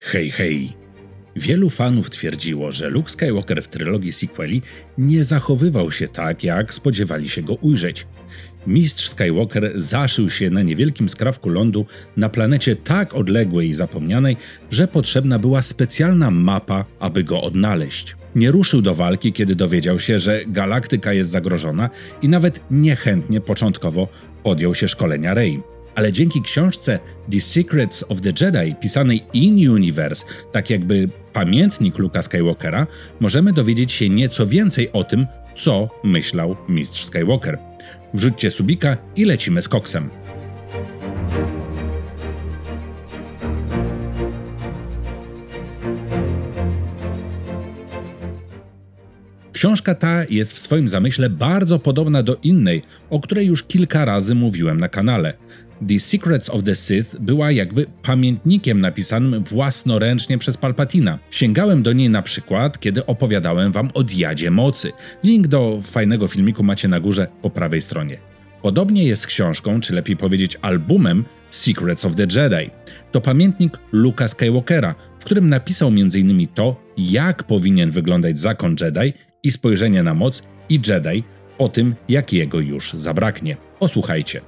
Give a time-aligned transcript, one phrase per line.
[0.00, 0.72] Hej, hej.
[1.36, 4.62] Wielu fanów twierdziło, że Luke Skywalker w trylogii sequeli
[4.98, 8.06] nie zachowywał się tak, jak spodziewali się go ujrzeć.
[8.66, 14.36] Mistrz Skywalker zaszył się na niewielkim skrawku lądu na planecie tak odległej i zapomnianej,
[14.70, 18.16] że potrzebna była specjalna mapa, aby go odnaleźć.
[18.34, 21.90] Nie ruszył do walki, kiedy dowiedział się, że galaktyka jest zagrożona
[22.22, 24.08] i nawet niechętnie początkowo
[24.42, 25.62] podjął się szkolenia Rey
[25.98, 26.98] ale dzięki książce
[27.30, 32.86] The Secrets of the Jedi, pisanej in universe, tak jakby pamiętnik Luka Skywalkera,
[33.20, 37.58] możemy dowiedzieć się nieco więcej o tym, co myślał mistrz Skywalker.
[38.14, 40.10] Wrzućcie subika i lecimy z koksem.
[49.52, 54.34] Książka ta jest w swoim zamyśle bardzo podobna do innej, o której już kilka razy
[54.34, 55.34] mówiłem na kanale.
[55.86, 61.18] The Secrets of the Sith była jakby pamiętnikiem napisanym własnoręcznie przez Palpatina.
[61.30, 64.92] Sięgałem do niej na przykład, kiedy opowiadałem wam o Diadzie Mocy.
[65.24, 68.18] Link do fajnego filmiku macie na górze po prawej stronie.
[68.62, 72.70] Podobnie jest z książką, czy lepiej powiedzieć albumem Secrets of the Jedi.
[73.12, 76.48] To pamiętnik Luka Skywalkera, w którym napisał m.in.
[76.54, 81.24] to, jak powinien wyglądać zakon Jedi i spojrzenie na moc i Jedi
[81.58, 83.56] po tym, jak jego już zabraknie.
[83.78, 84.40] Posłuchajcie.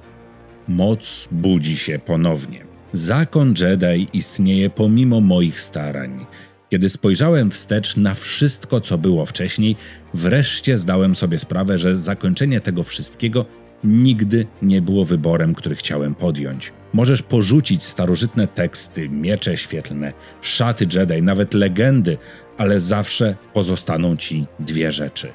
[0.67, 2.65] Moc budzi się ponownie.
[2.93, 6.25] Zakon Jedi istnieje pomimo moich starań.
[6.69, 9.75] Kiedy spojrzałem wstecz na wszystko, co było wcześniej,
[10.13, 13.45] wreszcie zdałem sobie sprawę, że zakończenie tego wszystkiego
[13.83, 16.73] nigdy nie było wyborem, który chciałem podjąć.
[16.93, 22.17] Możesz porzucić starożytne teksty, miecze świetlne, szaty Jedi, nawet legendy,
[22.57, 25.31] ale zawsze pozostaną ci dwie rzeczy: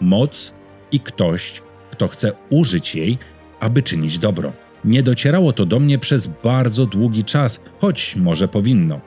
[0.00, 0.54] moc
[0.92, 3.18] i ktoś, kto chce użyć jej,
[3.60, 4.63] aby czynić dobro.
[4.84, 9.00] Nie docierało to do mnie przez bardzo długi czas, choć może powinno.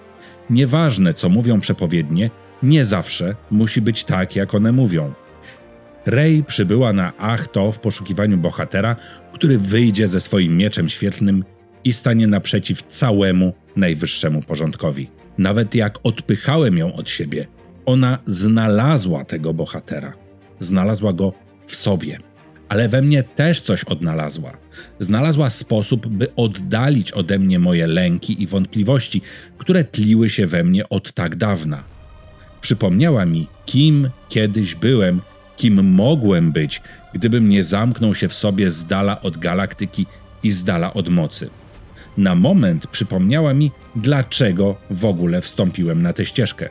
[0.49, 2.29] Nieważne, co mówią przepowiednie,
[2.63, 5.13] nie zawsze musi być tak, jak one mówią.
[6.05, 8.95] Rey przybyła na Achto w poszukiwaniu bohatera,
[9.33, 11.43] który wyjdzie ze swoim mieczem świetlnym
[11.83, 15.09] i stanie naprzeciw całemu najwyższemu porządkowi.
[15.37, 17.47] Nawet jak odpychałem ją od siebie,
[17.85, 20.13] ona znalazła tego bohatera.
[20.59, 21.33] Znalazła go
[21.67, 22.19] w sobie
[22.69, 24.57] ale we mnie też coś odnalazła.
[24.99, 29.21] Znalazła sposób, by oddalić ode mnie moje lęki i wątpliwości,
[29.57, 31.83] które tliły się we mnie od tak dawna.
[32.61, 35.21] Przypomniała mi, kim kiedyś byłem,
[35.57, 36.81] kim mogłem być,
[37.13, 40.05] gdybym nie zamknął się w sobie z dala od galaktyki
[40.43, 41.49] i z dala od mocy.
[42.17, 46.69] Na moment przypomniała mi, dlaczego w ogóle wstąpiłem na tę ścieżkę.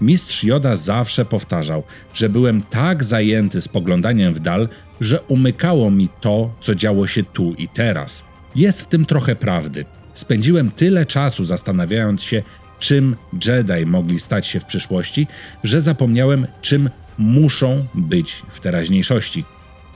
[0.00, 1.82] Mistrz Joda zawsze powtarzał,
[2.14, 4.68] że byłem tak zajęty spoglądaniem w dal,
[5.00, 8.24] że umykało mi to, co działo się tu i teraz.
[8.54, 9.84] Jest w tym trochę prawdy.
[10.14, 12.42] Spędziłem tyle czasu zastanawiając się,
[12.78, 13.16] czym
[13.46, 15.26] Jedi mogli stać się w przyszłości,
[15.64, 19.44] że zapomniałem, czym muszą być w teraźniejszości.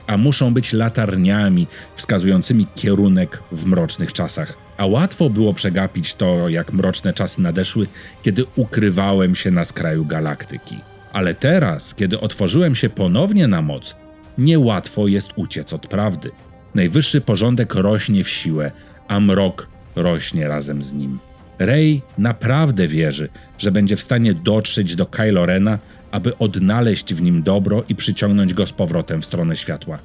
[0.07, 4.66] A muszą być latarniami wskazującymi kierunek w mrocznych czasach.
[4.77, 7.87] A łatwo było przegapić to, jak mroczne czasy nadeszły,
[8.23, 10.77] kiedy ukrywałem się na skraju galaktyki.
[11.13, 13.97] Ale teraz, kiedy otworzyłem się ponownie na moc,
[14.39, 16.31] niełatwo jest uciec od prawdy.
[16.75, 18.73] Najwyższy porządek rośnie w siłę,
[19.09, 21.19] a mrok rośnie razem z nim.
[21.59, 23.29] Rey naprawdę wierzy,
[23.59, 25.79] że będzie w stanie dotrzeć do Kylo Rena,
[26.11, 29.99] aby odnaleźć w nim dobro i przyciągnąć go z powrotem w stronę światła.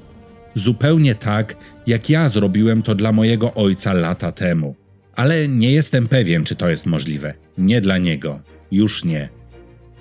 [0.54, 4.74] Zupełnie tak, jak ja zrobiłem to dla mojego ojca lata temu.
[5.14, 7.34] Ale nie jestem pewien, czy to jest możliwe.
[7.58, 8.40] Nie dla niego.
[8.70, 9.28] Już nie.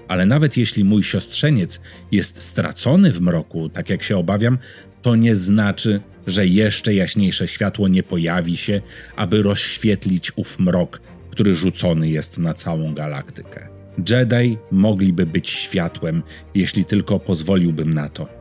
[0.07, 4.57] Ale nawet jeśli mój siostrzeniec jest stracony w mroku, tak jak się obawiam,
[5.01, 8.81] to nie znaczy, że jeszcze jaśniejsze światło nie pojawi się,
[9.15, 11.01] aby rozświetlić ów mrok,
[11.31, 13.67] który rzucony jest na całą galaktykę.
[14.09, 16.23] Jedi mogliby być światłem,
[16.55, 18.40] jeśli tylko pozwoliłbym na to.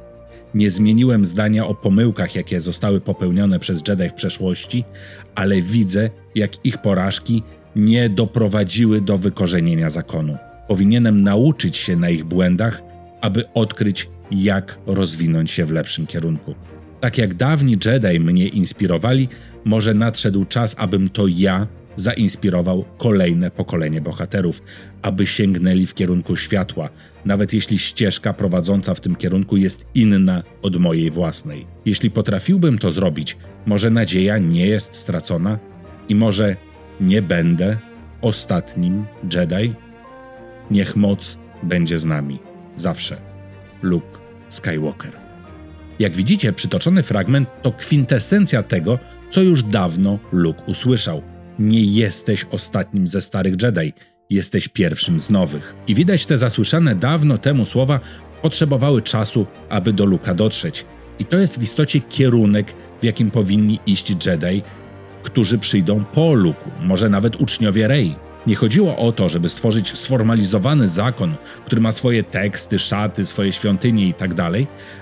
[0.55, 4.85] Nie zmieniłem zdania o pomyłkach, jakie zostały popełnione przez Jedi w przeszłości,
[5.35, 7.43] ale widzę, jak ich porażki
[7.77, 10.37] nie doprowadziły do wykorzenienia zakonu.
[10.69, 12.83] Powinienem nauczyć się na ich błędach,
[13.21, 16.55] aby odkryć, jak rozwinąć się w lepszym kierunku.
[17.01, 19.29] Tak jak dawni Jedi mnie inspirowali,
[19.65, 24.63] może nadszedł czas, abym to ja zainspirował kolejne pokolenie bohaterów,
[25.03, 26.89] aby sięgnęli w kierunku światła,
[27.25, 31.67] nawet jeśli ścieżka prowadząca w tym kierunku jest inna od mojej własnej.
[31.85, 35.59] Jeśli potrafiłbym to zrobić, może nadzieja nie jest stracona
[36.09, 36.57] i może
[37.01, 37.79] nie będę
[38.21, 39.05] ostatnim
[39.35, 39.75] Jedi?
[40.71, 42.39] Niech moc będzie z nami.
[42.77, 43.17] Zawsze.
[43.83, 45.13] Luke Skywalker.
[45.99, 48.99] Jak widzicie, przytoczony fragment to kwintesencja tego,
[49.31, 51.23] co już dawno Luke usłyszał.
[51.61, 53.93] Nie jesteś ostatnim ze starych Jedi.
[54.31, 55.75] jesteś pierwszym z nowych.
[55.87, 58.01] I widać te zasłyszane dawno temu słowa
[58.43, 60.85] potrzebowały czasu, aby do Luka dotrzeć.
[61.19, 64.63] I to jest w istocie kierunek, w jakim powinni iść Jedi,
[65.23, 68.17] którzy przyjdą po Luku, może nawet uczniowie Rey.
[68.47, 71.35] Nie chodziło o to, żeby stworzyć sformalizowany zakon,
[71.67, 74.53] który ma swoje teksty, szaty, swoje świątynie itd., tak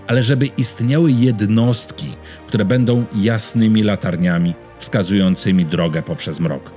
[0.06, 2.16] ale żeby istniały jednostki,
[2.48, 6.70] które będą jasnymi latarniami wskazującymi drogę poprzez mrok.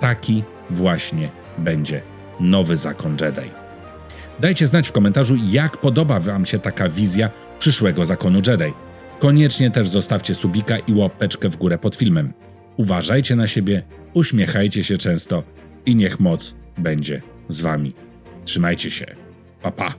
[0.00, 2.02] Taki właśnie będzie
[2.40, 3.50] nowy zakon Jedi.
[4.40, 8.72] Dajcie znać w komentarzu, jak podoba Wam się taka wizja przyszłego zakonu Jedi.
[9.18, 12.32] Koniecznie też zostawcie subika i łapeczkę w górę pod filmem.
[12.76, 13.82] Uważajcie na siebie,
[14.14, 15.42] uśmiechajcie się często
[15.86, 17.94] i niech moc będzie z Wami.
[18.44, 19.06] Trzymajcie się.
[19.62, 19.94] Pa pa.